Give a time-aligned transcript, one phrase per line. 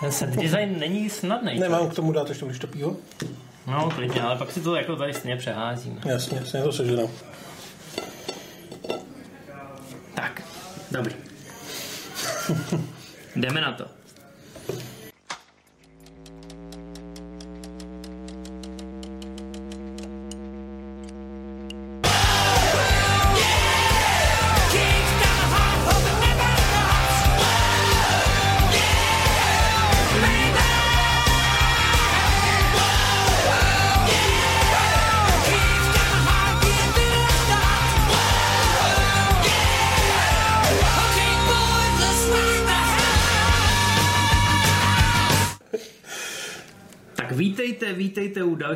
[0.00, 1.58] Ten set design není snadný.
[1.58, 2.96] Nemám k tomu dát ještě když to pivo?
[3.66, 6.00] No, klidně, ale pak si to jako tady stejně přeházíme.
[6.04, 7.08] Jasně, jasně, to seženám.
[10.14, 10.42] Tak,
[10.90, 11.14] dobrý.
[13.36, 13.97] Jdeme na to.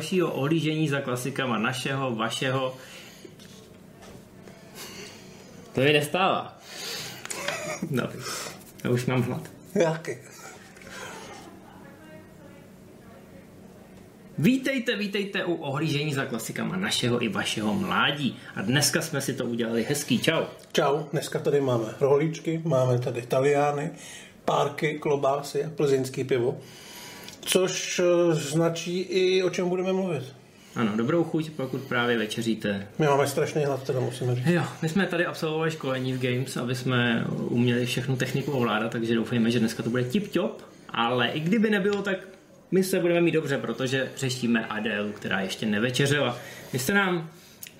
[0.03, 2.75] Dalšího ohlížení za klasikama našeho, vašeho.
[5.73, 6.59] To mi nestává.
[7.91, 8.19] Dobrý.
[8.83, 9.41] Já už mám hlad.
[9.75, 10.11] Jaký?
[14.37, 18.39] Vítejte, vítejte u ohlížení za klasikama našeho i vašeho mládí.
[18.55, 20.19] A dneska jsme si to udělali hezký.
[20.19, 20.43] Čau.
[20.71, 23.91] Čau, dneska tady máme rohlíčky, máme tady taliány,
[24.45, 26.59] párky, klobásy a plzeňský pivo.
[27.45, 30.23] Což eh, značí i o čem budeme mluvit.
[30.75, 32.87] Ano, dobrou chuť, pokud právě večeříte.
[32.99, 34.45] My máme strašný hlad, teda musíme říct.
[34.47, 39.15] Jo, my jsme tady absolvovali školení v Games, aby jsme uměli všechnu techniku ovládat, takže
[39.15, 40.51] doufejme, že dneska to bude tip-top.
[40.89, 42.17] Ale i kdyby nebylo, tak
[42.71, 46.37] my se budeme mít dobře, protože řešíme Adélu, která ještě nevečeřela.
[46.73, 47.29] Vy jste nám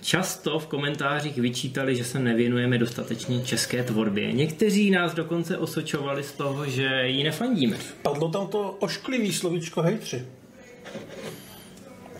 [0.03, 4.31] často v komentářích vyčítali, že se nevěnujeme dostatečně české tvorbě.
[4.31, 7.77] Někteří nás dokonce osočovali z toho, že ji nefandíme.
[8.01, 10.25] Padlo tam to ošklivý slovíčko hejtři.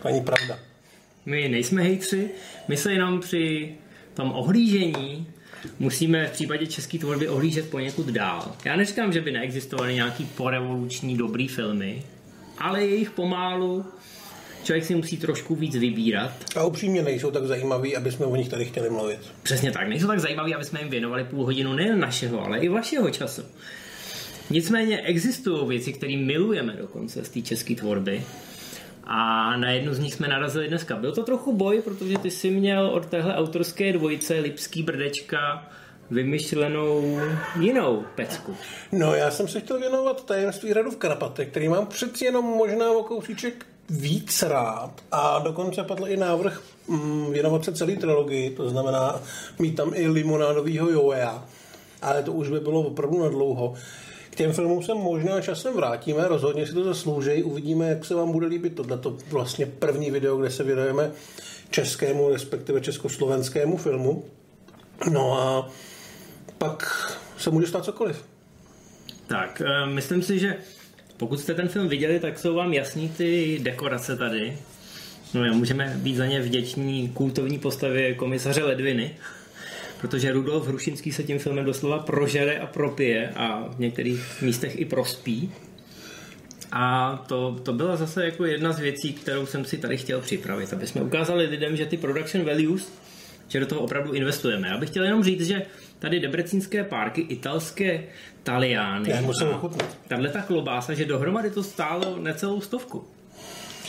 [0.02, 0.60] To není pravda.
[1.26, 2.30] My nejsme hejtři,
[2.68, 3.76] my se jenom při
[4.14, 5.28] tom ohlížení
[5.80, 8.56] musíme v případě české tvorby ohlížet poněkud dál.
[8.66, 12.04] Já neříkám, že by neexistovaly nějaký porevoluční dobrý filmy,
[12.58, 13.86] ale je jich pomálu,
[14.64, 16.32] člověk si musí trošku víc vybírat.
[16.56, 19.20] A upřímně nejsou tak zajímaví, aby jsme o nich tady chtěli mluvit.
[19.44, 22.70] Přesně tak, nejsou tak zajímaví, aby jsme jim věnovali půl hodinu nejen našeho, ale i
[22.70, 23.42] vašeho času.
[24.50, 28.24] Nicméně existují věci, které milujeme dokonce z té české tvorby.
[29.04, 30.96] A na jednu z nich jsme narazili dneska.
[30.96, 35.68] Byl to trochu boj, protože ty jsi měl od téhle autorské dvojice Lipský brdečka
[36.12, 37.20] vymyšlenou
[37.60, 38.56] jinou pecku.
[38.92, 42.92] No, já jsem se chtěl věnovat tajemství hradu v Karpatech, který mám přeci jenom možná
[42.92, 48.70] o kousíček víc rád a dokonce padl i návrh mm, věnovat se celý trilogii, to
[48.70, 49.22] znamená
[49.60, 51.46] mít tam i limonádovýho Joea,
[52.02, 53.74] ale to už by bylo opravdu na dlouho.
[54.30, 58.32] K těm filmům se možná časem vrátíme, rozhodně si to zaslouží, uvidíme, jak se vám
[58.32, 61.12] bude líbit tohleto vlastně první video, kde se věnujeme
[61.70, 64.26] českému, respektive československému filmu.
[65.12, 65.70] No a
[66.58, 68.26] pak se může stát cokoliv.
[69.28, 70.58] Tak, eh, myslím si, že
[71.18, 74.58] pokud jste ten film viděli, tak jsou vám jasný ty dekorace tady.
[75.34, 79.16] No jo, můžeme být za ně vděční kultovní postavě komisaře Ledviny,
[80.02, 84.86] protože Rudolf Hrušinský se tím filmem doslova prožere a propije a v některých místech i
[84.86, 85.52] prospí.
[86.72, 90.74] A to, to byla zase jako jedna z věcí, kterou jsem si tady chtěl připravit,
[90.74, 92.94] aby jsme ukázali lidem, že ty production values,
[93.48, 94.68] že do toho opravdu investujeme.
[94.68, 95.62] Já bych chtěl jenom říct, že
[96.04, 98.04] tady debrecínské párky, italské
[98.44, 99.10] taliány.
[99.10, 99.98] Já musím ochutnat.
[100.08, 103.04] Tahle ta klobása, že dohromady to stálo necelou stovku.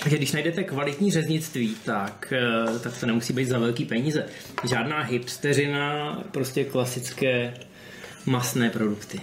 [0.02, 4.26] Takže když najdete kvalitní řeznictví, tak, eh, tak to nemusí být za velký peníze.
[4.68, 7.54] Žádná hipsteřina, prostě klasické
[8.26, 9.20] masné produkty.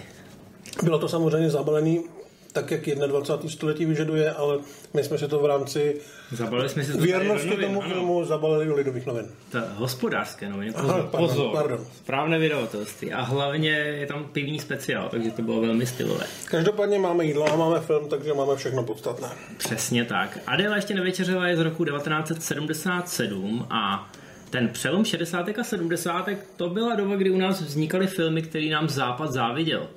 [0.82, 2.04] Bylo to samozřejmě zabalený
[2.52, 3.50] tak, jak 21.
[3.50, 4.58] století vyžaduje, ale
[4.94, 5.96] my jsme se to v rámci
[6.32, 7.90] Zabalili jsme si to věrnosti novin, tomu ano.
[7.90, 9.26] filmu zabalili do lidových novin.
[9.50, 11.86] Ta hospodářské noviny, Aha, pozor, pardon, pozor, pardon.
[11.96, 16.24] správné vydavatelství a hlavně je tam pivní speciál, takže to bylo velmi stylové.
[16.44, 19.28] Každopádně máme jídlo a máme film, takže máme všechno podstatné.
[19.56, 20.38] Přesně tak.
[20.46, 24.10] Adela ještě nevečeřela je z roku 1977 a
[24.50, 25.48] ten přelom 60.
[25.58, 26.28] a 70.
[26.56, 29.88] to byla doba, kdy u nás vznikaly filmy, které nám Západ záviděl.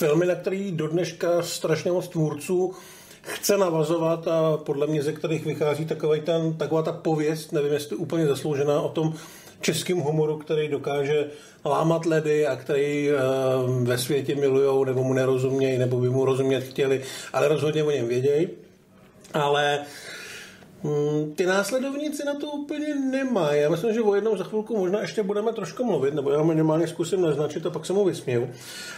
[0.00, 2.74] Filmy, na který do dneška strašně moc tvůrců
[3.22, 7.96] chce navazovat a podle mě ze kterých vychází takový ten, taková ta pověst, nevím, jestli
[7.96, 9.14] úplně zasloužená o tom
[9.60, 11.26] českém humoru, který dokáže
[11.64, 13.14] lámat ledy a který e,
[13.82, 18.08] ve světě milujou nebo mu nerozumějí, nebo by mu rozumět chtěli, ale rozhodně o něm
[18.08, 18.48] vědějí.
[19.34, 19.78] Ale
[20.82, 23.60] Mm, Ty následovníci na to úplně nemají.
[23.60, 26.86] Já myslím, že o jednom za chvilku možná ještě budeme trošku mluvit, nebo já minimálně
[26.86, 28.50] zkusím naznačit a pak se mu vysměju.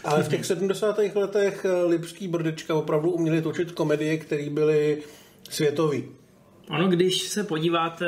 [0.04, 0.98] Ale v těch 70.
[1.14, 5.02] letech eh, Lipský Brdečka opravdu uměli točit komedie, které byly
[5.50, 6.04] světový.
[6.70, 8.06] Ono, když se podíváte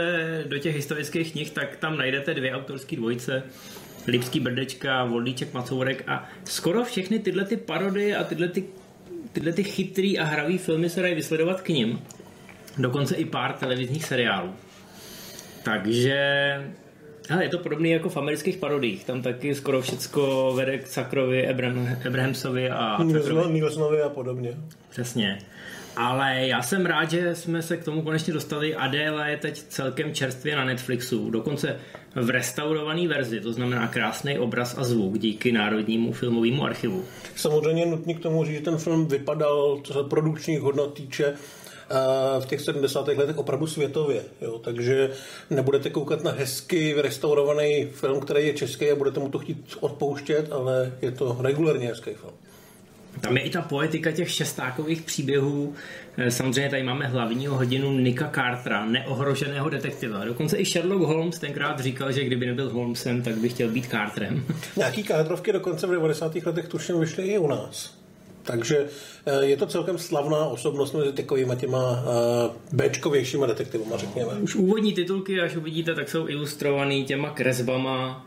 [0.49, 3.43] do těch historických knih, tak tam najdete dvě autorské dvojice.
[4.07, 8.65] Lipský Brdečka, Vodlíček Macourek a skoro všechny tyhle ty parodie a tyhle ty
[9.33, 12.01] tyhle ty chytrý a hravý filmy se dají vysledovat k ním.
[12.79, 14.53] Dokonce i pár televizních seriálů.
[15.63, 16.21] Takže
[17.31, 19.05] ale je to podobné jako v amerických parodích.
[19.05, 22.99] Tam taky skoro všecko vede k Sakrovi, Abraham, Abrahamsovi a
[23.51, 24.55] Nilsonovi a podobně.
[24.91, 25.39] Přesně.
[25.97, 28.75] Ale já jsem rád, že jsme se k tomu konečně dostali.
[28.75, 31.77] Adéla je teď celkem čerstvě na Netflixu, dokonce
[32.15, 37.05] v restaurované verzi, to znamená krásný obraz a zvuk díky Národnímu filmovému archivu.
[37.37, 41.35] Samozřejmě nutně k tomu říct, že ten film vypadal, co se produkčních hodnot týče,
[42.41, 43.09] v těch 70.
[43.09, 44.23] letech opravdu světově.
[44.41, 44.59] Jo?
[44.59, 45.11] Takže
[45.51, 50.53] nebudete koukat na hezky restaurovaný film, který je český a budete mu to chtít odpouštět,
[50.53, 52.35] ale je to regulárně hezký film.
[53.21, 55.75] Tam je i ta poetika těch šestákových příběhů.
[56.17, 60.25] Eh, samozřejmě tady máme hlavního hodinu Nika Cartera, neohroženého detektiva.
[60.25, 64.45] Dokonce i Sherlock Holmes tenkrát říkal, že kdyby nebyl Holmesem, tak by chtěl být Carterem.
[64.77, 66.35] Nějaký Carterovky dokonce v 90.
[66.35, 68.04] letech tuším vyšly i u nás.
[68.45, 68.87] Takže
[69.27, 74.33] eh, je to celkem slavná osobnost mezi takovými těma eh, Bčkovějšíma detektivama, řekněme.
[74.33, 78.27] Už úvodní titulky, až uvidíte, tak jsou ilustrovaný těma kresbama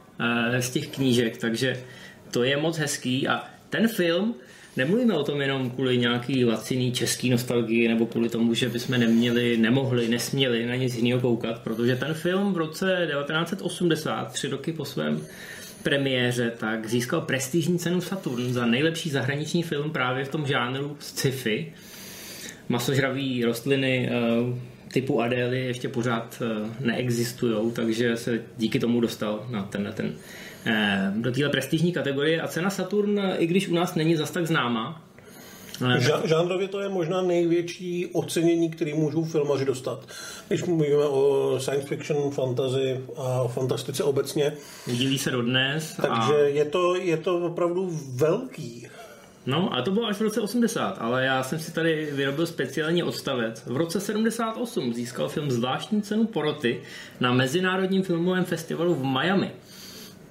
[0.59, 1.83] z těch knížek, takže
[2.31, 4.35] to je moc hezký a ten film
[4.77, 9.57] Nemluvíme o tom jenom kvůli nějaký laciný český nostalgii nebo kvůli tomu, že bychom neměli,
[9.57, 14.85] nemohli, nesměli na nic jiného koukat, protože ten film v roce 1980, tři roky po
[14.85, 15.25] svém
[15.89, 21.73] premiéře, tak získal prestižní cenu Saturn za nejlepší zahraniční film právě v tom žánru sci-fi.
[22.69, 29.63] Masožraví rostliny eh, typu Adély ještě pořád eh, neexistují, takže se díky tomu dostal na
[29.63, 30.13] tenhle ten
[30.69, 34.47] Eh, do téhle prestižní kategorie a cena Saturn, i když u nás není zas tak
[34.47, 35.06] známá,
[36.25, 39.99] Žánrově to je možná největší ocenění, který můžou filmaři dostat.
[40.47, 44.53] Když mluvíme o science fiction, fantasy a fantastice obecně.
[44.87, 45.95] Dílí se dodnes.
[46.01, 46.47] Takže a...
[46.47, 48.87] je, to, je to opravdu velký.
[49.45, 53.03] No a to bylo až v roce 80, ale já jsem si tady vyrobil speciální
[53.03, 53.63] odstavec.
[53.65, 56.81] V roce 78 získal film zvláštní cenu poroty
[57.19, 59.51] na Mezinárodním filmovém festivalu v Miami.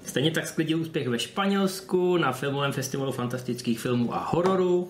[0.04, 4.88] Stejně tak sklidil úspěch ve Španělsku na filmovém festivalu fantastických filmů a hororu.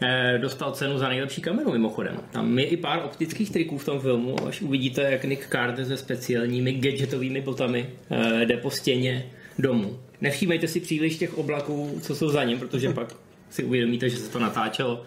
[0.00, 2.16] Eh, dostal cenu za nejlepší kameru mimochodem.
[2.30, 5.96] Tam je i pár optických triků v tom filmu, až uvidíte, jak Nick Carter se
[5.96, 9.26] speciálními gadgetovými botami eh, jde po stěně
[9.58, 9.98] domů.
[10.20, 13.14] Nevšímejte si příliš těch oblaků, co jsou za ním, protože pak
[13.50, 15.02] si uvědomíte, že se to natáčelo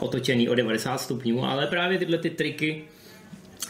[0.00, 2.84] otočený o 90 stupňů, ale právě tyhle ty triky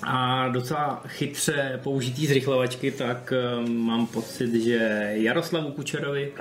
[0.03, 6.33] a docela chytře použitý zrychlovačky, tak eh, mám pocit, že Jaroslavu Kučerovi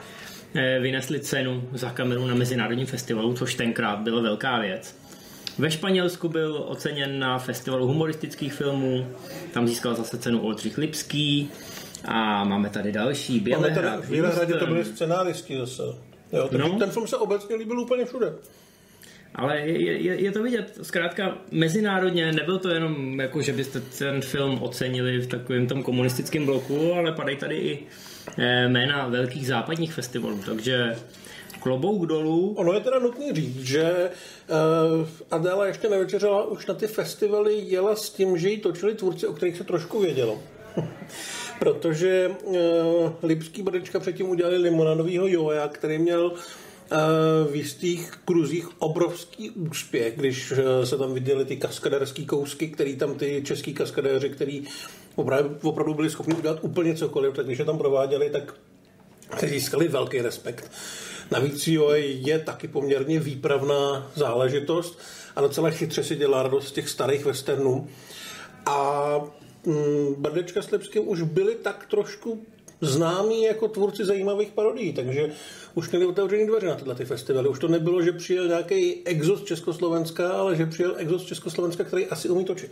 [0.79, 4.95] vynesli cenu za kameru na Mezinárodním festivalu, což tenkrát byla velká věc.
[5.57, 9.07] Ve Španělsku byl oceněn na festivalu humoristických filmů,
[9.53, 11.49] tam získal zase cenu Oldřich Lipský
[12.05, 14.05] a máme tady další, Bělehrad.
[14.05, 15.81] V Bělehradě to byli scenáristi zase.
[16.31, 16.69] Jo, no.
[16.79, 18.33] ten film se obecně líbil úplně všude.
[19.35, 24.21] Ale je, je, je to vidět, zkrátka mezinárodně, nebyl to jenom jako, že byste ten
[24.21, 28.06] film ocenili v takovém tom komunistickém bloku, ale padají tady i eh,
[28.67, 30.95] jména velkých západních festivalů, takže
[31.59, 32.53] klobouk dolů.
[32.57, 34.09] Ono je teda nutný říct, že
[35.01, 39.27] uh, Adela ještě nevečeřela už na ty festivaly jela s tím, že ji točili tvůrci,
[39.27, 40.39] o kterých se trošku vědělo.
[41.59, 42.55] Protože uh,
[43.23, 46.33] Lipský Brdečka předtím udělali limonadovýho Joja, který měl
[47.51, 53.15] v jistých kruzích obrovský úspěch, když eh, se tam viděli ty kaskaderský kousky, který tam
[53.15, 54.63] ty český kaskadéři, který
[55.17, 58.53] opravdu, opravdu byli schopni udělat úplně cokoliv, tak když je tam prováděli, tak
[59.39, 60.71] se získali velký respekt.
[61.31, 64.99] Navíc jo, je taky poměrně výpravná záležitost
[65.35, 67.87] a docela chytře si dělá radost z těch starých westernů.
[68.65, 69.19] A
[69.65, 72.45] mm, Brdečka s Lipským už byli tak trošku
[72.81, 75.31] známí jako tvůrci zajímavých parodií, takže
[75.75, 77.49] už měli otevřený dveře na tyhle ty festivaly.
[77.49, 82.29] Už to nebylo, že přijel nějaký exos Československa, ale že přijel exos Československa, který asi
[82.29, 82.71] umí točit.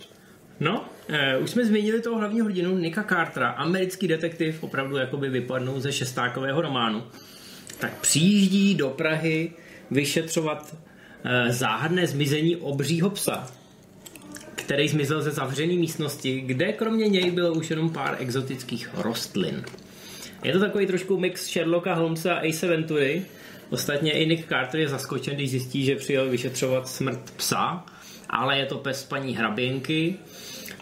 [0.60, 5.80] No, eh, už jsme zmínili toho hlavního hrdinu Nika Cartera, americký detektiv, opravdu jakoby vypadnou
[5.80, 7.04] ze šestákového románu.
[7.80, 9.52] Tak přijíždí do Prahy
[9.92, 10.76] vyšetřovat
[11.24, 13.52] eh, záhadné zmizení obřího psa,
[14.56, 19.64] který zmizel ze zavřené místnosti, kde kromě něj bylo už jenom pár exotických rostlin.
[20.44, 23.26] Je to takový trošku mix Sherlocka Holmesa a Ace Ventury.
[23.70, 27.86] Ostatně i Nick Carter je zaskočen, když zjistí, že přijel vyšetřovat smrt psa,
[28.30, 30.16] ale je to pes paní hraběnky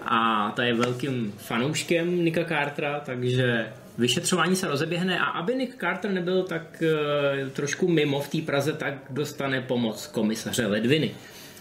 [0.05, 6.11] a ta je velkým fanouškem Nicka Cartera, takže vyšetřování se rozeběhne a aby Nick Carter
[6.11, 11.11] nebyl tak uh, trošku mimo v té Praze, tak dostane pomoc komisaře Ledviny.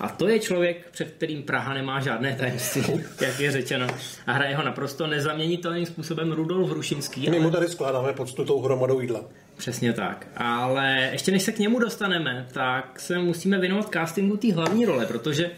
[0.00, 2.82] A to je člověk, před kterým Praha nemá žádné tajemství,
[3.20, 3.86] jak je řečeno.
[4.26, 7.30] A hraje ho naprosto nezaměnitelným způsobem Rudolf Rušinský.
[7.30, 8.14] My mu tady skládáme
[8.46, 9.24] tou hromadou jídla.
[9.56, 10.26] Přesně tak.
[10.36, 15.06] Ale ještě než se k němu dostaneme, tak se musíme věnovat castingu té hlavní role,
[15.06, 15.50] protože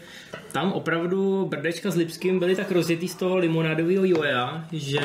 [0.51, 5.01] tam opravdu Brdečka s Lipským byli tak rozjetý z toho limonádového joja, že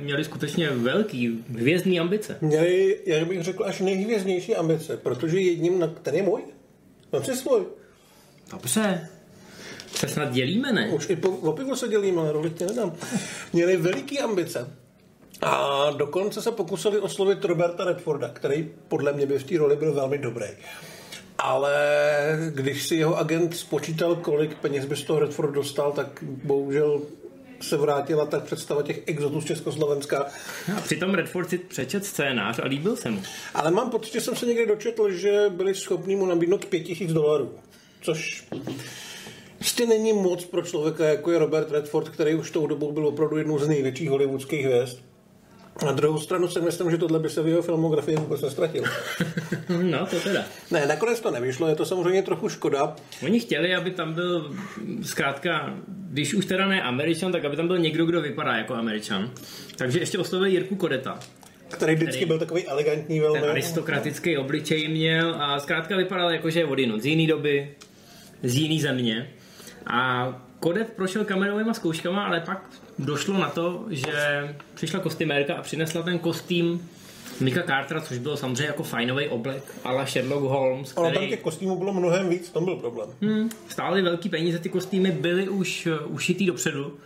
[0.00, 2.36] měli skutečně velký hvězdný ambice.
[2.40, 6.42] Měli, jak bych řekl, až nejhvězdnější ambice, protože jedním, na, ten je můj,
[7.12, 7.66] no si svůj.
[8.50, 9.08] Dobře.
[9.94, 10.88] Se snad dělíme, ne?
[10.88, 12.92] Už i po, o pivo se dělíme, ale roli tě nedám.
[13.52, 14.70] Měli veliký ambice.
[15.42, 19.94] A dokonce se pokusili oslovit Roberta Redforda, který podle mě by v té roli byl
[19.94, 20.46] velmi dobrý.
[21.38, 21.76] Ale
[22.54, 27.00] když si jeho agent spočítal, kolik peněz by z toho Redford dostal, tak bohužel
[27.60, 30.26] se vrátila tak představa těch exotů z Československa.
[30.76, 33.22] A přitom Redford si přečet scénář a líbil se mu.
[33.54, 37.54] Ale mám pocit, že jsem se někdy dočetl, že byli schopni mu nabídnout 5000 dolarů.
[38.04, 38.44] Což
[39.58, 43.36] Prostě není moc pro člověka, jako je Robert Redford, který už tou dobou byl opravdu
[43.36, 44.98] jednou z největších hollywoodských hvězd.
[45.84, 48.82] Na druhou stranu si myslím, že tohle by se v jeho filmografii vůbec nestratil.
[49.82, 50.44] no, to teda.
[50.70, 52.96] Ne, nakonec to nevyšlo, je to samozřejmě trochu škoda.
[53.24, 54.54] Oni chtěli, aby tam byl
[55.02, 59.30] zkrátka, když už teda ne Američan, tak aby tam byl někdo, kdo vypadá jako Američan.
[59.76, 61.18] Takže ještě oslovili Jirku Kodeta.
[61.68, 63.40] Který vždycky který byl takový elegantní velmi.
[63.40, 67.74] Ten aristokratický obličej měl a zkrátka vypadal jako, že je odinut z jiný doby,
[68.44, 69.30] z jiný země.
[69.86, 70.28] A
[70.60, 74.12] Kodet prošel kamerovými zkouškama, ale pak došlo na to, že
[74.74, 76.88] přišla kostymérka a přinesla ten kostým
[77.40, 80.92] Mika Cartera, což bylo samozřejmě jako fajnový oblek, ale Sherlock Holmes.
[80.92, 81.06] Který...
[81.06, 83.08] Ale tam těch kostýmů bylo mnohem víc, tam byl problém.
[83.22, 86.98] Hmm, stály velký peníze, ty kostýmy byly už uh, ušitý dopředu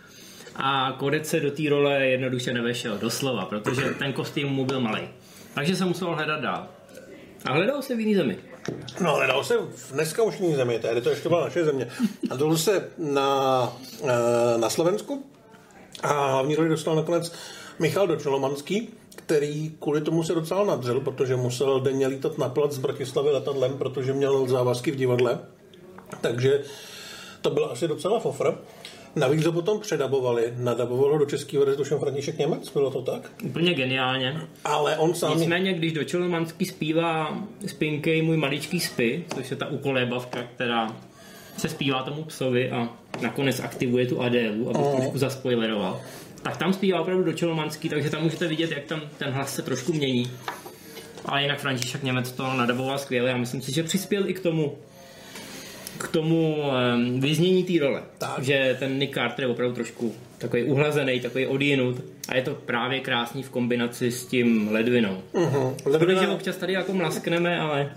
[0.55, 5.01] a Kodet se do té role jednoduše nevešel, doslova, protože ten kostým mu byl malý.
[5.53, 6.67] Takže se musel hledat dál.
[7.45, 8.37] A hledal se v jiný zemi.
[8.99, 11.87] No, hledal se v dneska už jiný zemi, tady to ještě byla naše země.
[12.29, 13.73] A to se na,
[14.03, 15.25] eh, na Slovensku
[16.03, 17.31] a hlavní roli dostal nakonec
[17.79, 22.77] Michal Dočolomanský, který kvůli tomu se docela nadřel, protože musel denně lítat na plac z
[22.77, 25.39] Bratislavy letadlem, protože měl závazky v divadle.
[26.21, 26.63] Takže
[27.41, 28.57] to byl asi docela fofr.
[29.19, 30.53] Navíc ho potom předabovali.
[30.57, 33.31] Nadabovalo do český verze tuším František Němec, bylo to tak?
[33.43, 34.41] Úplně geniálně.
[34.63, 35.37] Ale on sám...
[35.37, 40.95] Nicméně, když do Čelomanský zpívá Spinkej můj maličký spy, což je ta ukolébavka, která
[41.57, 42.89] se zpívá tomu psovi a
[43.21, 44.95] nakonec aktivuje tu Adélu, aby oh.
[44.95, 46.01] trošku zaspoileroval.
[46.41, 49.61] Tak tam zpívá opravdu do Čelomanský, takže tam můžete vidět, jak tam ten hlas se
[49.61, 50.31] trošku mění.
[51.25, 54.77] A jinak František Němec to nadaboval skvěle a myslím si, že přispěl i k tomu,
[55.99, 56.63] k tomu
[57.19, 58.03] vyznění té role.
[58.17, 58.43] Tak.
[58.43, 62.99] Že ten Nick Carter je opravdu trošku takový uhlazený, takový odjinut a je to právě
[62.99, 65.21] krásný v kombinaci s tím ledvinou.
[65.33, 65.75] Uh-huh.
[65.85, 66.21] Ledvina...
[66.21, 67.93] Protože občas tady jako mlaskneme, ale...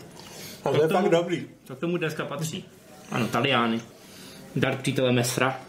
[0.65, 1.47] Ale to je fakt dobrý.
[1.67, 2.65] To k tomu dneska patří.
[3.11, 3.81] Ano, Taliány.
[4.57, 5.61] Dar přítele Mesra.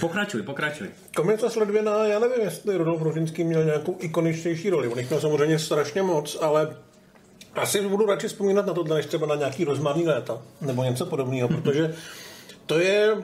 [0.00, 0.88] Pokračuj, pokračuj.
[1.16, 4.88] Komica s Ledvina, já nevím, jestli Rudolf Rožinský měl nějakou ikoničtější roli.
[4.88, 6.76] On jich měl samozřejmě strašně moc, ale
[7.54, 11.48] asi budu radši vzpomínat na tohle, než třeba na nějaký rozmarný léta, nebo něco podobného,
[11.48, 11.94] protože
[12.66, 13.22] to je uh,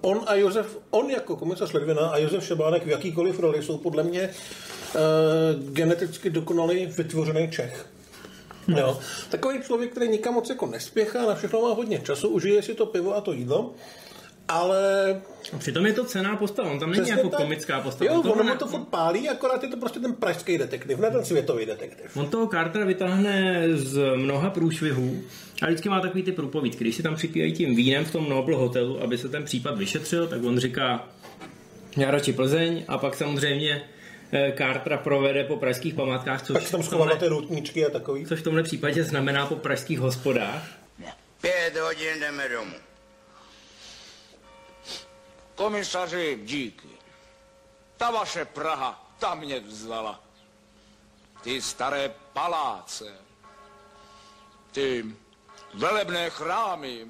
[0.00, 4.02] on a Josef, on jako komisař Ledvina a Josef Šebánek v jakýkoliv roli jsou podle
[4.02, 4.30] mě
[4.94, 7.86] uh, geneticky dokonalý vytvořený Čech.
[8.68, 8.78] No.
[8.78, 8.98] Jo.
[9.30, 12.86] Takový člověk, který nikam moc jako nespěchá, na všechno má hodně času, užije si to
[12.86, 13.74] pivo a to jídlo
[14.50, 15.20] ale...
[15.58, 17.40] Přitom je to cená postava, on tam není jako tak.
[17.40, 18.12] komická postava.
[18.12, 21.24] Jo, ono mu to furt pálí, akorát je to prostě ten pražský detektiv, ne ten
[21.24, 22.16] světový detektiv.
[22.16, 25.22] On toho Cartera vytáhne z mnoha průšvihů
[25.62, 26.84] a vždycky má takový ty průpovídky.
[26.84, 30.26] Když si tam připívají tím vínem v tom Noble hotelu, aby se ten případ vyšetřil,
[30.26, 31.08] tak on říká,
[31.96, 33.82] já radši Plzeň a pak samozřejmě
[34.32, 38.26] eh, Cartera provede po pražských památkách, což tak tam schovávat ty routničky a takový.
[38.26, 40.62] Což v tomhle případě znamená po pražských hospodách.
[41.40, 42.89] Pět hodin jdeme domů.
[45.60, 46.88] Komisaři, díky.
[47.96, 50.20] Ta vaše Praha, ta mě vzala.
[51.42, 53.14] Ty staré paláce,
[54.72, 55.04] ty
[55.74, 57.06] velebné chrámy.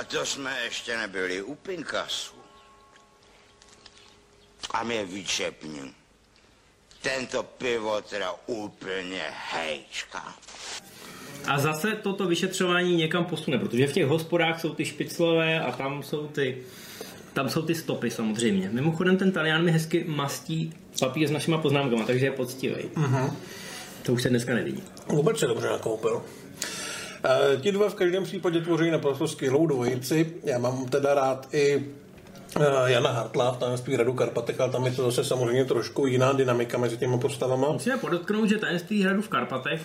[0.00, 2.34] A to jsme ještě nebyli u Pinkasu.
[4.70, 5.94] A mě vyčepni.
[7.02, 10.34] Tento pivo teda úplně hejčka.
[11.46, 16.02] A zase toto vyšetřování někam posune, protože v těch hospodách jsou ty špiclové a tam
[16.02, 16.64] jsou ty
[17.36, 18.68] tam jsou ty stopy samozřejmě.
[18.72, 22.74] Mimochodem ten Talian mi hezky mastí papír s našima poznámkama, takže je poctivý.
[22.74, 23.32] Uh-huh.
[24.02, 24.82] To už se dneska nevidí.
[25.08, 26.22] Vůbec se dobře nakoupil.
[27.24, 30.32] E, ti dva v každém případě tvoří naprosto skvělou dvojici.
[30.44, 31.86] Já mám teda rád i
[32.60, 36.32] e, Jana Hartla v tajemství hradu Karpatech, ale tam je to zase samozřejmě trošku jiná
[36.32, 37.72] dynamika mezi těmi postavama.
[37.72, 39.80] Musíme podotknout, že tajemství hradu v Karpatech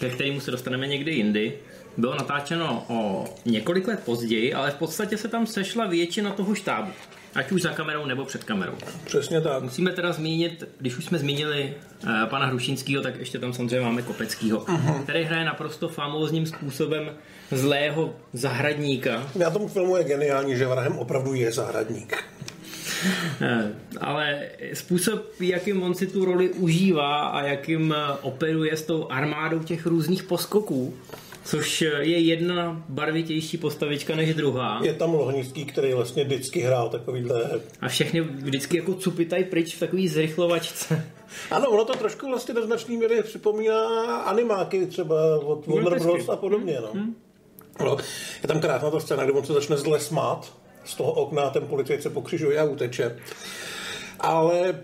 [0.00, 1.58] ke kterému se dostaneme někdy jindy,
[1.98, 6.90] bylo natáčeno o několik let později, ale v podstatě se tam sešla většina toho štábu.
[7.34, 8.72] Ať už za kamerou nebo před kamerou.
[9.04, 9.62] Přesně tak.
[9.62, 11.74] Musíme teda zmínit, když už jsme zmínili
[12.04, 15.02] uh, pana Hrušinského, tak ještě tam samozřejmě máme Kopeckýho, uh-huh.
[15.02, 17.10] který hraje naprosto famózním způsobem
[17.50, 19.30] zlého zahradníka.
[19.34, 22.24] Na tom filmu je geniální, že vrahem opravdu je zahradník.
[23.40, 29.08] Eh, ale způsob, jakým on si tu roli užívá a jakým eh, operuje s tou
[29.10, 30.94] armádou těch různých poskoků,
[31.50, 34.80] což je jedna barvitější postavička než druhá.
[34.82, 37.60] Je tam Lohnický, který vlastně vždycky hrál takovýhle...
[37.80, 41.06] A všechny vždycky jako cupitají pryč v takový zrychlovačce.
[41.50, 46.28] Ano, ono to trošku vlastně do značný míry připomíná animáky třeba od Warner Bros.
[46.28, 46.78] a podobně.
[46.80, 46.88] No.
[46.92, 47.16] Hmm.
[47.80, 47.96] No,
[48.42, 50.52] je tam krásná ta scéna, kdy on se začne zle smát
[50.84, 53.18] z toho okna, ten policajt se pokřižuje a uteče.
[54.20, 54.80] Ale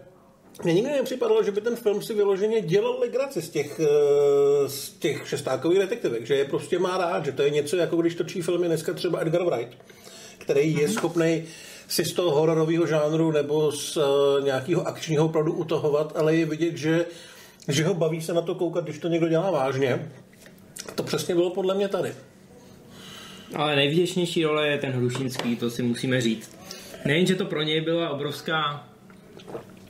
[0.63, 4.91] mně nikdy nepřipadalo, že by ten film si vyloženě dělal legraci z těch, eh, z
[4.91, 8.43] těch šestákových detektivek, že je prostě má rád, že to je něco jako když točí
[8.43, 9.79] filmy dneska třeba Edgar Wright,
[10.39, 10.93] který je mhm.
[10.93, 11.45] schopný
[11.89, 14.05] si z toho hororového žánru nebo z uh,
[14.45, 17.07] nějakého akčního opravdu utahovat, ale je vidět, že,
[17.69, 20.13] že ho baví se na to koukat, když to někdo dělá vážně.
[20.95, 22.15] To přesně bylo podle mě tady.
[23.55, 26.57] Ale nejvděčnější role je ten Hrušinský, to si musíme říct.
[27.05, 28.89] Nejen, že to pro něj byla obrovská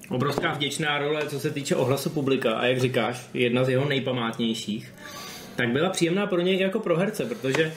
[0.09, 4.95] obrovská vděčná role, co se týče ohlasu publika a jak říkáš, jedna z jeho nejpamátnějších,
[5.57, 7.73] tak byla příjemná pro něj jako pro herce, protože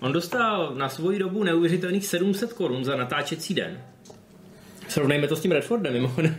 [0.00, 3.80] on dostal na svoji dobu neuvěřitelných 700 korun za natáčecí den.
[4.88, 6.36] Srovnejme to s tím Redfordem, mimochodem.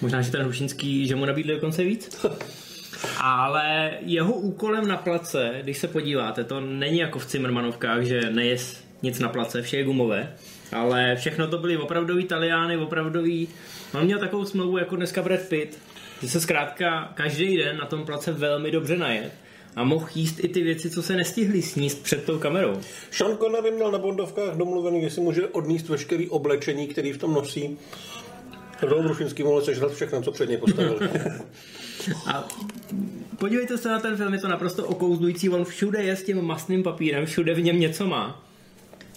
[0.00, 2.26] Možná, že ten Hrušinský, že mu nabídli dokonce víc.
[3.20, 8.84] Ale jeho úkolem na place, když se podíváte, to není jako v Cimrmanovkách, že nejes
[9.02, 10.32] nic na place, vše je gumové,
[10.72, 13.48] ale všechno to byly opravdoví Italiány, opravdoví...
[13.94, 15.78] On měl takovou smlouvu jako dneska Brad Pitt,
[16.22, 19.32] že se zkrátka každý den na tom place velmi dobře najet
[19.76, 22.80] a mohl jíst i ty věci, co se nestihly sníst před tou kamerou.
[23.10, 27.34] Sean Connery měl na Bondovkách domluvený, že si může odníst veškerý oblečení, který v tom
[27.34, 27.78] nosí.
[28.82, 30.98] Rol Rušinský mohl sežrat všechno, co před něj postavil.
[32.26, 32.48] a
[33.38, 36.82] podívejte se na ten film, je to naprosto okouzlující, on všude je s tím masným
[36.82, 38.42] papírem, všude v něm něco má.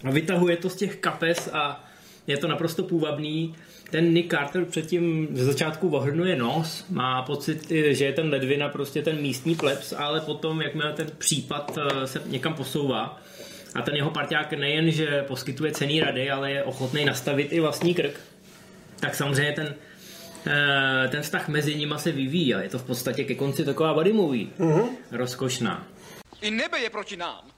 [0.04, 1.89] A vytahuje to z těch kapes a
[2.30, 3.56] je to naprosto půvabný.
[3.90, 9.02] Ten Nick Carter předtím ze začátku ohrnuje nos, má pocit, že je ten ledvina prostě
[9.02, 13.22] ten místní plebs, ale potom, jakmile ten případ eh, se někam posouvá,
[13.76, 17.96] a ten jeho parťák nejen, že poskytuje cený rady, ale je ochotný nastavit i vlastní
[17.96, 18.20] krk,
[19.00, 19.76] tak samozřejmě ten,
[20.48, 23.94] eh, ten vztah mezi nimi se vyvíjí a je to v podstatě ke konci taková
[23.94, 24.48] body movie.
[24.60, 24.90] Mm-hmm.
[25.12, 25.88] Rozkošná.
[26.42, 27.52] I nebe je proti nám.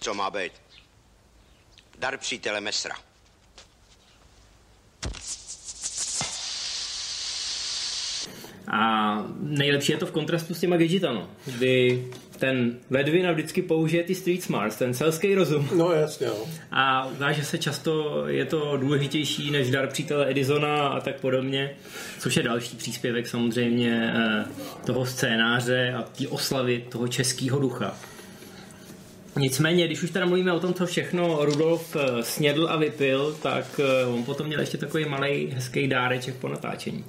[0.00, 0.52] Co má být?
[1.98, 3.09] Dar přítele Mesra.
[8.68, 12.04] A nejlepší je to v kontrastu s těma Gigitano, kdy
[12.38, 15.68] ten Ledvina vždycky použije ty street smarts, ten selský rozum.
[15.76, 16.46] No jasně, jo.
[16.72, 21.70] A ukáže se často, je to důležitější než dar přítele Edisona a tak podobně,
[22.18, 24.44] což je další příspěvek samozřejmě eh,
[24.86, 27.96] toho scénáře a té oslavy toho českého ducha.
[29.40, 33.80] Nicméně, když už teda mluvíme o tom, co všechno Rudolf eh, snědl a vypil, tak
[33.80, 37.04] eh, on potom měl ještě takový malý hezký dáreček po natáčení.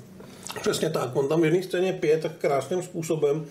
[0.61, 3.45] Přesně tak, on tam v jedné scéně pije tak krásným způsobem,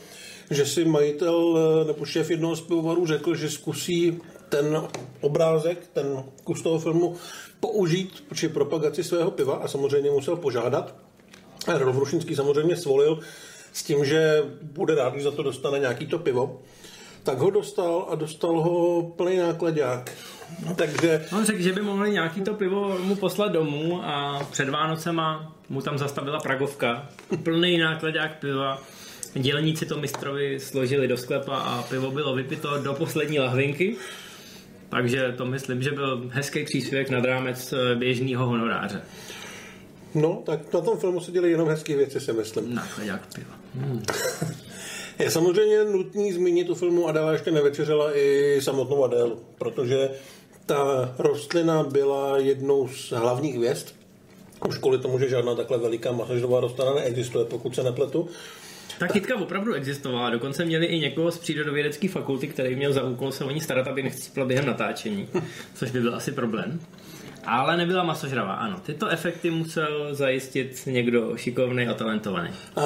[0.51, 4.83] že si majitel eh, nebo šéf jednoho z pivovarů řekl, že zkusí ten
[5.21, 7.17] obrázek, ten kus toho filmu
[7.61, 10.95] použít při propagaci svého piva a samozřejmě musel požádat.
[11.67, 13.21] A Rolf Rušinský samozřejmě svolil
[13.73, 16.63] s tím, že bude rád, když za to dostane nějaký to pivo
[17.23, 20.13] tak ho dostal a dostal ho plný nákladák.
[20.77, 21.27] Takže...
[21.37, 25.83] On řekl, že by mohli nějaký to pivo mu poslat domů a před Vánocema mu
[25.83, 27.09] tam zastavila Pragovka.
[27.43, 28.83] Plný nákladák piva.
[29.35, 33.97] Dělníci to mistrovi složili do sklepa a pivo bylo vypito do poslední lahvinky.
[34.89, 39.03] Takže to myslím, že byl hezký příspěvek nad rámec eh, běžného honoráře.
[40.15, 42.75] No, tak na tom filmu se děli jenom hezké věci, si myslím.
[42.75, 43.55] Nákladák piva.
[43.75, 44.03] Hmm.
[45.21, 50.11] Je samozřejmě nutný zmínit u filmu Adela ještě nevečeřela i samotnou Adélu, protože
[50.67, 53.87] ta rostlina byla jednou z hlavních hvězd.
[54.69, 58.29] Už kvůli tomu, že žádná takhle veliká masažová rostlina neexistuje, pokud se nepletu.
[58.99, 63.33] Ta kytka opravdu existovala, dokonce měli i někoho z přírodovědecké fakulty, který měl za úkol
[63.33, 65.29] se o ní starat, aby nechcípla během natáčení,
[65.75, 66.81] což by byl asi problém.
[67.45, 68.81] Ale nebyla masožravá, ano.
[68.87, 72.51] Tyto efekty musel zajistit někdo šikovný a talentovaný.
[72.77, 72.83] A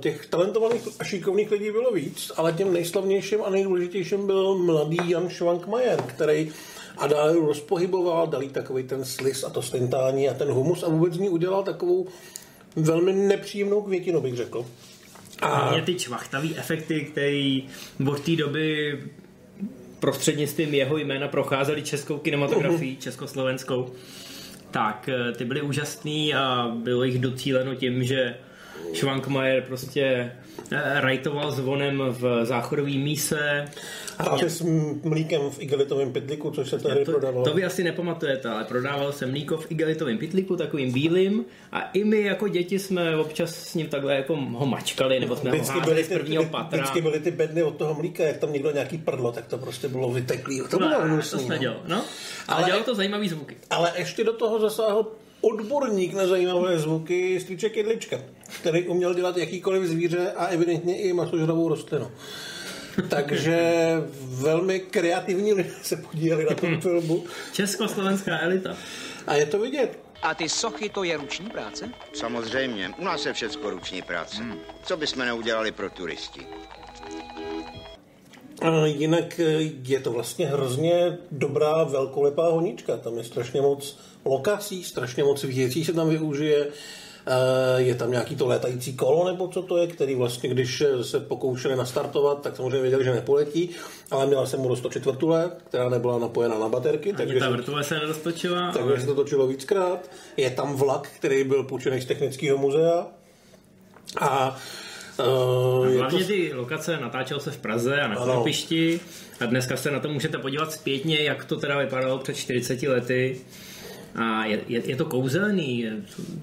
[0.00, 5.30] těch talentovaných a šikovných lidí bylo víc, ale tím nejslavnějším a nejdůležitějším byl mladý Jan
[5.30, 6.52] Schwankmajer, který
[6.98, 11.16] a dále rozpohyboval, dal takový ten slis a to stentání a ten humus a vůbec
[11.16, 12.06] ní udělal takovou
[12.76, 14.66] velmi nepříjemnou květinu, bych řekl.
[15.42, 17.60] A mě ty čvachtavý efekty, které
[18.08, 18.98] od té doby
[20.06, 23.92] prostřednictvím jeho jména procházely českou kinematografii, československou,
[24.70, 28.34] tak eh, ty byly úžasný a bylo jich docíleno tím, že
[28.94, 30.32] Schwankmajer prostě
[30.72, 33.64] eh, rajtoval zvonem v záchodový míse.
[34.18, 34.60] A s
[35.04, 37.44] mlíkem v igelitovém pytliku, což se tady to, prodávalo.
[37.44, 42.04] To vy asi nepamatujete, ale prodával se mlíko v igelitovém pytliku, takovým bílým a i
[42.04, 45.80] my jako děti jsme občas s ním takhle jako ho mačkali, nebo jsme Vždycky ho
[45.80, 46.78] házeli z ty, prvního vždy- patra.
[46.78, 49.88] vždycky byly ty bedny od toho mlíka, jak tam někdo nějaký prdlo, tak to prostě
[49.88, 50.60] bylo vyteklý.
[50.70, 51.40] To No, bylo to hnusný.
[51.40, 51.60] jsme no.
[51.60, 51.96] dělal, no.
[51.96, 52.04] Ale,
[52.58, 53.56] Ale- dělalo to zajímavý zvuky.
[53.70, 55.06] Ale ještě do toho zasáhl
[55.40, 58.16] odborník na zajímavé zvuky Strýček Jedlička,
[58.60, 62.10] který uměl dělat jakýkoliv zvíře a evidentně i masožravou rostlinu.
[63.08, 63.58] Takže
[64.22, 68.76] velmi kreativní lidé se podíleli na tom filmu Československá elita.
[69.26, 69.98] a je to vidět.
[70.22, 71.90] A ty sochy, to je ruční práce?
[72.14, 74.42] Samozřejmě, u nás je všecko ruční práce.
[74.82, 76.46] Co bychom neudělali pro turisti?
[78.62, 79.40] A jinak
[79.82, 82.96] je to vlastně hrozně dobrá velkolepá honička.
[82.96, 86.66] Tam je strašně moc lokací, strašně moc věcí se tam využije.
[87.28, 91.20] Eh, Je tam nějaký to létající kolo, nebo co to je, který vlastně, když se
[91.20, 93.70] pokoušeli nastartovat, tak samozřejmě věděli, že nepoletí,
[94.10, 97.84] ale měla se mu 104 let, která nebyla napojena na baterky, Ani takže, ta vrtule
[97.84, 98.72] se nedostočila.
[98.72, 100.10] takže ale- se to točilo víckrát.
[100.36, 103.06] Je tam vlak, který byl půjčený z technického muzea.
[104.20, 104.58] A
[105.18, 105.98] uh, je to...
[106.00, 108.16] Hlavně ty lokace natáčel se v Praze a na.
[108.24, 109.00] Kropišti
[109.40, 113.40] a dneska se na to můžete podívat zpětně, jak to teda vypadalo před 40 lety.
[114.16, 115.92] A je, je, je to kouzelný, je,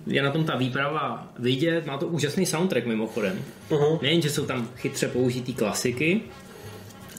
[0.08, 3.42] je na tom ta výprava vidět, má to úžasný soundtrack mimochodem.
[3.70, 4.02] Uh-huh.
[4.02, 6.22] Nejen, že jsou tam chytře použitý klasiky,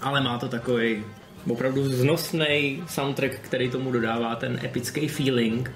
[0.00, 1.04] ale má to takový
[1.50, 5.70] opravdu vznosný soundtrack, který tomu dodává ten epický feeling.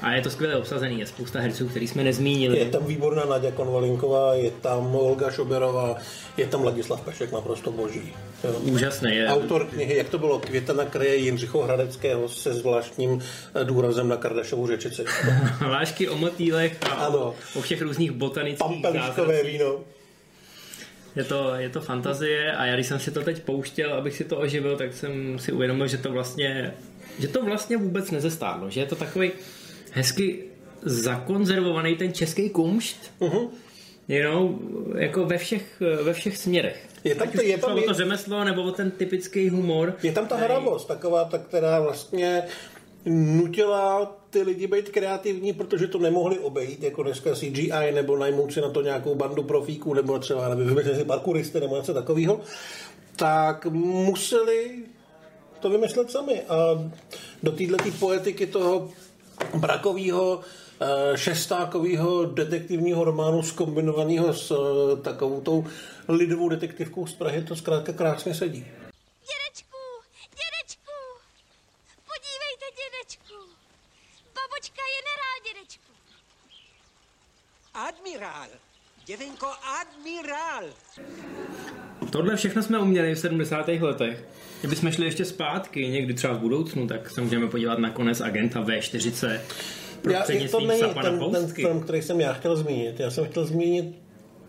[0.00, 2.58] A je to skvěle obsazený, je spousta herců, který jsme nezmínili.
[2.58, 5.96] Je tam výborná Naděja Konvalinková, je tam Olga Šoberová,
[6.36, 8.12] je tam Ladislav Pašek, naprosto boží.
[8.44, 8.52] Jo.
[8.52, 9.26] Úžasný je.
[9.26, 13.22] Autor knihy, jak to bylo, Květa na kraje Jindřicho Hradeckého se zvláštním
[13.54, 15.04] eh, důrazem na Kardašovu řečici.
[15.42, 17.34] Hlášky o motýlech a Ano.
[17.54, 19.80] o, všech různých botanických Pampeliškové víno.
[21.16, 24.24] Je to, je to fantazie a já když jsem si to teď pouštěl, abych si
[24.24, 26.74] to oživil, tak jsem si uvědomil, že to vlastně,
[27.18, 29.32] že to vlastně vůbec nezestárlo, že je to takový
[29.92, 30.44] hezky
[30.82, 33.48] zakonzervovaný ten český kumšt, uh-huh.
[34.08, 34.58] You know,
[34.98, 36.86] jako ve všech, ve všech směrech.
[37.04, 39.94] Je tam to- je tam- o to je- řemeslo, nebo o ten typický humor.
[40.02, 42.42] Je tam ta hravost, taková ta, která vlastně
[43.04, 48.60] nutila ty lidi být kreativní, protože to nemohli obejít, jako dneska CGI, nebo najmout si
[48.60, 52.40] na to nějakou bandu profíků, nebo třeba, nevím, si parkouristy, nebo něco takového,
[53.16, 54.70] tak museli
[55.60, 56.40] to vymyslet sami.
[56.48, 56.88] A
[57.42, 58.90] do této poetiky toho
[59.54, 60.40] brakového
[61.14, 65.66] šestákového detektivního románu skombinovaného s eh, takovou tou
[66.08, 68.60] lidovou detektivkou z Prahy to zkrátka krásně sedí.
[68.60, 69.78] Dědečku,
[70.30, 70.92] dědečku,
[72.08, 73.34] podívejte, dědečku.
[74.34, 75.92] Babočka je nerál, dědečku.
[77.74, 78.48] Admirál.
[79.04, 79.46] Děvenko,
[79.80, 80.64] admirál.
[82.10, 83.68] Tohle všechno jsme uměli v 70.
[83.68, 84.24] letech.
[84.60, 88.62] Kdybychom šli ještě zpátky, někdy třeba v budoucnu, tak se můžeme podívat na konec agenta
[88.62, 89.40] V40
[90.04, 93.00] Já, je to prostřednictvím není Sapana ten, ten film, který jsem já chtěl zmínit.
[93.00, 93.94] Já jsem chtěl zmínit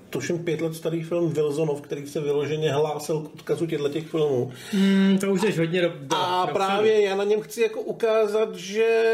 [0.10, 4.52] tuším pět let starý film Wilsonov, který se vyloženě hlásil k odkazu těchto těch filmů.
[4.72, 6.54] Hmm, to už jdeš hodně do, do A dopředu.
[6.66, 9.10] právě já na něm chci jako ukázat, že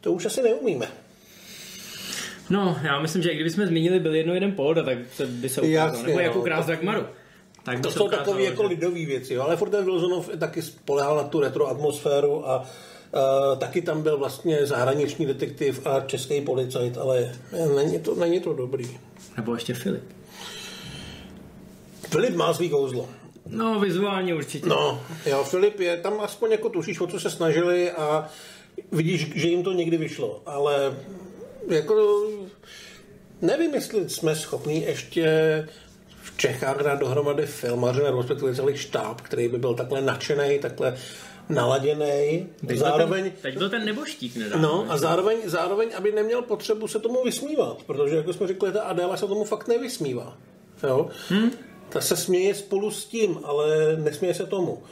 [0.00, 0.88] to už asi neumíme.
[2.50, 5.60] No, já myslím, že i kdybychom zmínili byl jedno jeden póda, tak se by se
[5.60, 5.88] ukázalo.
[5.96, 7.06] Jasně, Nebo jako no, krás to- Dagmaru.
[7.64, 9.42] Tak To jsou takové jako lidové věci, jo?
[9.42, 12.64] ale furt ten Wilsonov taky spolehal na tu retro atmosféru a
[13.58, 17.32] taky tam byl vlastně zahraniční detektiv a český policajt, ale
[17.76, 18.98] není to, není to dobrý.
[19.36, 20.04] Nebo ještě Filip.
[22.08, 23.08] Filip má svý kouzlo.
[23.46, 24.68] No, vizuálně určitě.
[24.68, 28.28] No, jo, Filip je, tam aspoň jako tušíš, o co se snažili a
[28.92, 30.96] vidíš, že jim to někdy vyšlo, ale
[31.68, 32.26] jako
[33.42, 35.28] nevím, jestli jsme schopni ještě
[36.22, 40.96] v Čechách dát dohromady filmaře, nebo respektive celý štáb, který by byl takhle nadšený, takhle
[41.48, 43.22] naladěný, Teď, zároveň...
[43.22, 44.68] byl ten, teď byl ten neboštík nedávno.
[44.68, 48.82] No a zároveň, zároveň, aby neměl potřebu se tomu vysmívat, protože, jako jsme řekli, ta
[48.82, 50.36] Adéla se tomu fakt nevysmívá.
[50.82, 51.08] Jo?
[51.28, 51.50] Hmm?
[51.88, 54.82] Ta se směje spolu s tím, ale nesměje se tomu.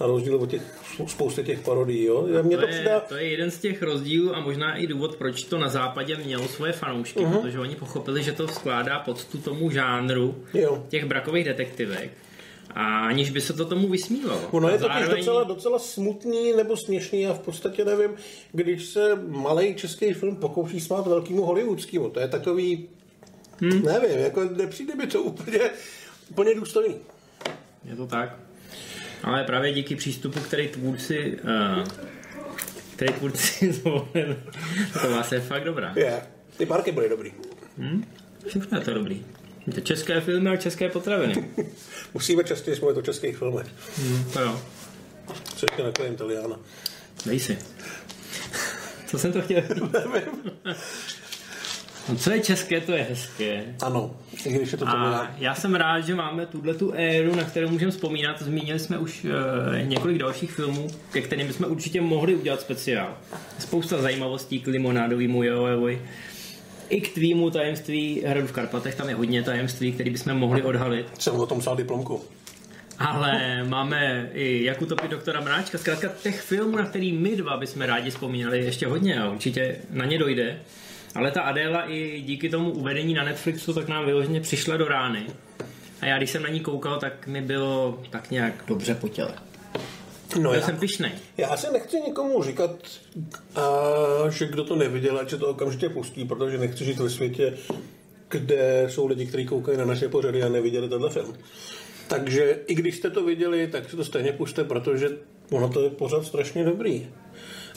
[0.00, 0.62] Na rozdíl od těch
[1.06, 2.04] spousty těch parodií.
[2.04, 2.28] Jo?
[2.42, 3.00] Mně To to je, přidá...
[3.00, 6.48] to je jeden z těch rozdílů a možná i důvod, proč to na západě mělo
[6.48, 7.40] svoje fanoušky, uh-huh.
[7.40, 10.84] protože oni pochopili, že to skládá poctu tomu žánru Jo.
[10.88, 12.10] těch brakových detektivek.
[12.74, 14.40] A aniž by se to tomu vysmívalo.
[14.50, 18.10] Ono je totiž docela, docela smutný nebo směšný a v podstatě nevím,
[18.52, 22.10] když se malý český film pokouší smát velkému hollywoodskému.
[22.10, 22.88] To je takový
[23.60, 23.82] Hmm.
[23.82, 25.60] Nevím, jako nepřijde mi to úplně,
[26.30, 26.96] úplně důstojný.
[27.84, 28.36] Je to tak.
[29.22, 31.84] Ale právě díky přístupu, který tvůrci, uh,
[32.96, 34.36] který tvůrci zvolili,
[35.02, 35.92] to vás je fakt dobrá.
[35.96, 36.22] Je,
[36.56, 37.32] ty parky byly dobrý.
[37.78, 38.04] Hmm?
[38.46, 39.24] Všechno je to dobrý.
[39.74, 41.44] To české filmy a české potraviny.
[42.14, 43.66] Musíme častěji mluvit o českých filmech.
[43.98, 44.60] Hmm, to jo.
[45.56, 46.56] Co ještě nakojím Taliana.
[47.26, 47.58] Dej si.
[49.06, 49.62] Co jsem to chtěl?
[52.08, 53.64] No, co je české, to je hezké.
[53.82, 57.44] Ano, i když je to A já jsem rád, že máme tuhle tu éru, na
[57.44, 58.42] kterou můžeme vzpomínat.
[58.42, 59.30] Zmínili jsme už uh,
[59.88, 63.18] několik dalších filmů, ke kterým bychom určitě mohli udělat speciál.
[63.58, 66.02] Spousta zajímavostí k limonádovému Jojovi.
[66.90, 71.06] I k tvýmu tajemství Hradu v Karpatech, tam je hodně tajemství, které bychom mohli odhalit.
[71.18, 72.24] Jsem o tom psal diplomku.
[72.98, 75.78] Ale máme i jak utopit doktora Mráčka.
[75.78, 80.04] Zkrátka těch filmů, na který my dva bychom rádi vzpomínali, ještě hodně a určitě na
[80.04, 80.60] ně dojde.
[81.14, 85.26] Ale ta Adéla i díky tomu uvedení na Netflixu tak nám vyloženě přišla do rány.
[86.00, 89.34] A já když jsem na ní koukal, tak mi bylo tak nějak dobře po těle.
[90.38, 91.12] No já jsem pišnej.
[91.36, 92.70] Já asi nechci nikomu říkat,
[93.56, 93.62] a,
[94.28, 97.58] že kdo to neviděl, ať se to okamžitě pustí, protože nechci žít ve světě,
[98.28, 101.34] kde jsou lidi, kteří koukají na naše pořady a neviděli tenhle film.
[102.08, 105.08] Takže i když jste to viděli, tak si to stejně puste, protože
[105.50, 107.08] ono to je pořád strašně dobrý.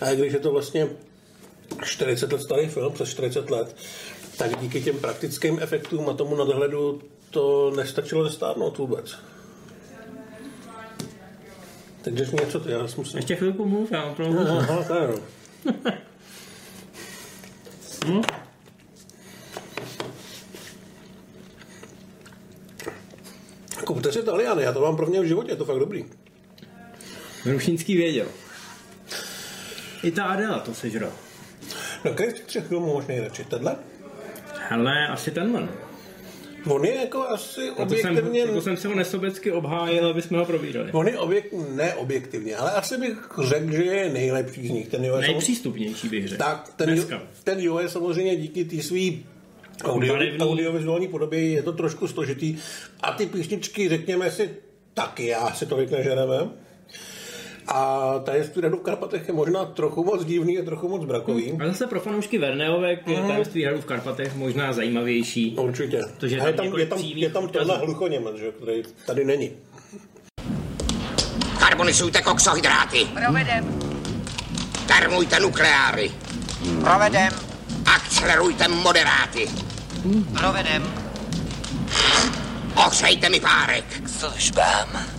[0.01, 0.87] A když je to vlastně
[1.83, 3.75] 40 let starý film, přes 40 let,
[4.37, 9.15] tak díky těm praktickým efektům a tomu nadhledu to nestačilo zestárnout vůbec.
[12.03, 13.17] Takže něco, to já musím...
[13.17, 14.39] Ještě chvilku mluv, já opravdu...
[14.39, 15.19] Aha, to jo.
[18.05, 18.21] hm?
[23.85, 26.05] Kupte si Taliany, já to mám prvně v životě, je to fakt dobrý.
[27.45, 28.27] Rušínský věděl.
[30.03, 31.11] I ta Adela to sežral.
[32.05, 33.43] No, který z těch třech filmů máš nejradši?
[33.43, 33.75] Tenhle?
[34.69, 35.69] Hele, asi tenhle.
[36.65, 38.45] On je jako asi A to objektivně...
[38.45, 40.91] jsem, to jsem si ho nesobecky obhájil, aby jsme ho probírali.
[40.91, 44.87] On je objekt, ne objektivně, ale asi bych řekl, že je nejlepší z nich.
[44.87, 46.43] Ten jo je Nejpřístupnější bych řekl.
[46.43, 47.05] Tak, ten, jo,
[47.43, 49.25] ten jo je samozřejmě díky té svý
[49.83, 52.57] audio, audiovizuální podobě je to trošku složitý.
[53.01, 54.49] A ty písničky, řekněme si,
[54.93, 56.62] taky já si tolik nežereme.
[57.67, 61.51] A tajemství Hradu v Karpatech je možná trochu moc divný a trochu moc brakový.
[61.51, 65.55] A zase pro fanoušky Verneovek je tajemství Hradu v Karpatech možná zajímavější.
[65.57, 66.01] Určitě.
[66.17, 69.51] Protože a je tam tam, je tam, je tam tenhle hluchoněmec, že, který tady není.
[71.59, 73.07] Karbonizujte koksohydráty.
[73.23, 73.79] Provedem.
[74.87, 76.11] Termujte nukleáry.
[76.81, 77.29] Provedem.
[77.95, 79.49] Akcelerujte moderáty.
[80.39, 80.93] Provedem.
[82.85, 83.85] Ohřejte mi párek.
[84.03, 85.12] K službám.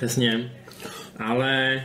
[0.00, 0.52] Přesně.
[1.16, 1.82] Ale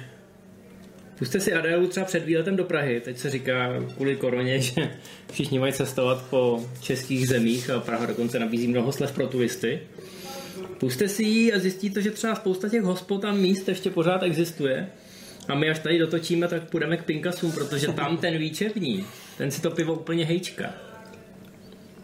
[1.17, 3.01] puste si Adélu třeba před výletem do Prahy.
[3.01, 4.91] Teď se říká kvůli koroně, že
[5.31, 9.79] všichni mají cestovat po českých zemích a Praha dokonce nabízí mnoho slev pro turisty.
[10.77, 14.87] Puste si ji a zjistíte, že třeba spousta těch hospod a míst ještě pořád existuje.
[15.47, 19.05] A my až tady dotočíme, tak půjdeme k Pinkasům, protože tam ten výčepní,
[19.37, 20.73] ten si to pivo úplně hejčka.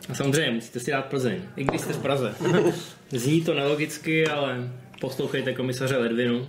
[0.10, 2.36] A samozřejmě musíte si dát Plzeň, i když jste v Praze.
[3.12, 4.70] Zní to nelogicky, ale
[5.02, 6.48] poslouchejte komisaře Ledvinu.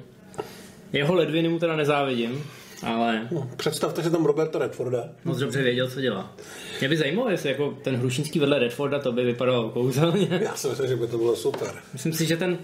[0.93, 2.45] Jeho Ledviny mu teda nezávidím,
[2.83, 5.09] ale No, představte si tam Roberta Redforda.
[5.25, 6.37] moc dobře věděl, co dělá.
[6.81, 10.29] Mě by zajímalo, jestli jako ten Hrušínský vedle Redforda to by vypadalo kouzelně.
[10.45, 11.71] Já si myslím, že by to bylo super.
[11.93, 12.59] Myslím si, že ten,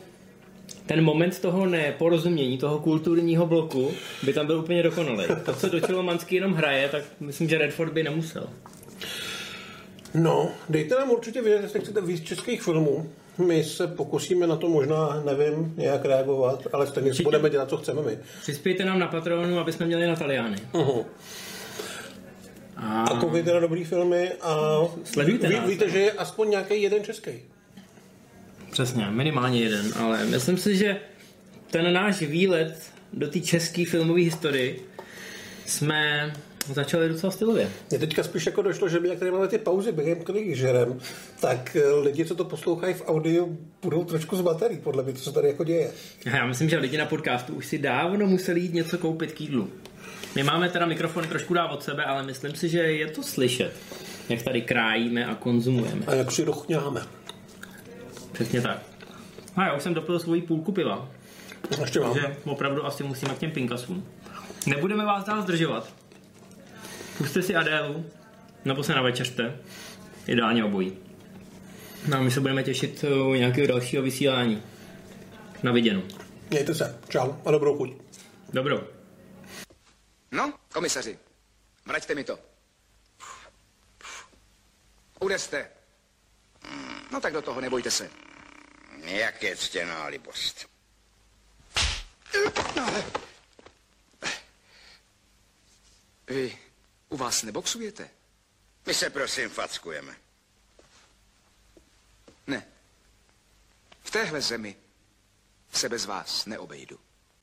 [0.86, 3.90] ten moment toho neporozumění, toho kulturního bloku,
[4.22, 5.24] by tam byl úplně dokonalý.
[5.44, 8.48] To, co do Manský jenom hraje, tak myslím, že Redford by nemusel.
[10.14, 13.10] No, dejte nám určitě vědět, jestli chcete víc českých filmů.
[13.46, 17.24] My se pokusíme na to možná, nevím, nějak reagovat, ale stejně si Určitě.
[17.24, 18.18] budeme dělat, co chceme my.
[18.42, 20.56] Přispějte nám na Patronu, aby jsme měli na Taliány.
[20.72, 21.04] Uh-huh.
[22.76, 24.56] A, A koukejte na dobrý filmy a
[25.04, 25.68] Sledujte ví, nás.
[25.68, 27.30] víte, že je aspoň nějaký jeden český.
[28.70, 30.96] Přesně, minimálně jeden, ale myslím si, že
[31.70, 34.74] ten náš výlet do té české filmové historie
[35.66, 36.32] jsme
[36.66, 37.70] začali docela stylově.
[37.90, 40.98] Mně teďka spíš jako došlo, že my, jak tady máme ty pauzy, během kterých žerem,
[41.40, 45.18] tak eh, lidi, co to poslouchají v audiu, budou trošku z baterií, podle mě, to
[45.18, 45.90] se tady jako děje.
[46.24, 49.70] Já myslím, že lidi na podcastu už si dávno museli jít něco koupit k jídlu.
[50.34, 53.72] My máme teda mikrofony trošku dál od sebe, ale myslím si, že je to slyšet,
[54.28, 56.02] jak tady krájíme a konzumujeme.
[56.06, 57.02] A jak si dochňáme.
[58.32, 58.78] Přesně tak.
[59.56, 61.08] A já už jsem dopil svoji půlku piva,
[61.80, 62.12] Ještě mám.
[62.12, 64.04] takže opravdu asi musíme k těm pinkasům.
[64.66, 65.92] Nebudeme vás dál zdržovat.
[67.18, 68.10] Puste si Adélu,
[68.64, 69.60] nebo se navečeřte.
[70.26, 70.98] Ideálně obojí.
[72.08, 74.62] No a my se budeme těšit u nějakého dalšího vysílání.
[75.62, 76.02] Na viděnou.
[76.50, 77.00] Mějte se.
[77.08, 77.90] Čau a dobrou chuť.
[78.52, 78.80] Dobrou.
[80.32, 81.18] No, komisaři,
[81.86, 82.38] vraťte mi to.
[85.20, 85.68] Udeste.
[87.12, 88.10] No tak do toho, nebojte se.
[89.04, 90.66] Jak je ctěná libost.
[96.28, 96.58] Vy
[97.08, 98.10] u vás neboxujete?
[98.86, 100.16] My se prosím fackujeme.
[102.46, 102.66] Ne.
[104.02, 104.76] V téhle zemi
[105.72, 107.00] se bez vás neobejdu.